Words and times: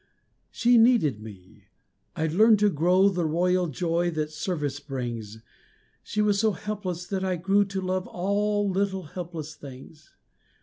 She 0.49 0.79
needed 0.79 1.21
me. 1.21 1.65
I 2.15 2.25
learned 2.25 2.57
to 2.61 2.71
know 2.73 3.07
the 3.07 3.23
royal 3.27 3.67
joy 3.67 4.09
that 4.09 4.31
service 4.31 4.79
brings, 4.79 5.43
She 6.01 6.23
was 6.23 6.39
so 6.39 6.53
helpless 6.53 7.05
that 7.05 7.23
I 7.23 7.35
grew 7.35 7.65
to 7.65 7.81
love 7.81 8.07
all 8.07 8.67
little 8.67 9.03
helpless 9.03 9.53
things. 9.53 10.15